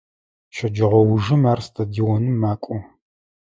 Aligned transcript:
Щэджэгъоужым 0.55 1.43
ар 1.51 1.59
стадионым 1.67 2.35
макӏо. 2.41 2.77